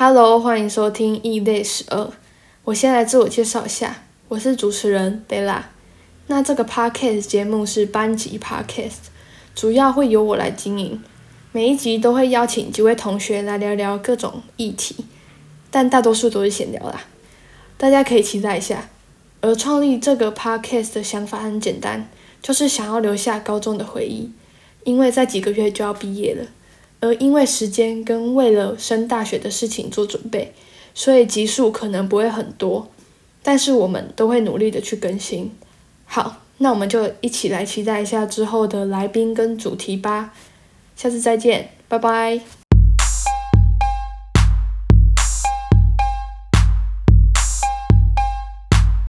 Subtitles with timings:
[0.00, 2.08] Hello，欢迎收听异类十二。
[2.62, 5.70] 我先来自我介绍一下，我是主持人贝拉。
[6.28, 9.08] 那这个 podcast 节目是班级 podcast，
[9.56, 11.02] 主要会由我来经营。
[11.50, 15.04] 每一集都会邀请几位同学来聊聊各种议题，
[15.72, 17.00] 但大多数都是闲聊啦。
[17.76, 18.88] 大家可以期待一下。
[19.40, 22.08] 而创立这个 podcast 的想法很简单，
[22.40, 24.30] 就是想要留下高中的回忆，
[24.84, 26.46] 因为在几个月就要毕业了。
[27.00, 30.52] 而因为时间跟为了升大学的事情做准备，
[30.94, 32.88] 所以集数可能不会很多，
[33.42, 35.52] 但是我们都会努力的去更新。
[36.04, 40.34] 好，那我们就一起来期待一下之后的来宾跟主题吧。
[40.96, 42.57] 下次再见，拜拜。